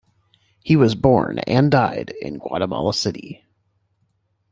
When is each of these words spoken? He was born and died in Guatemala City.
He 0.63 0.75
was 0.75 0.95
born 0.95 1.37
and 1.45 1.69
died 1.69 2.11
in 2.23 2.39
Guatemala 2.39 2.91
City. 2.91 3.45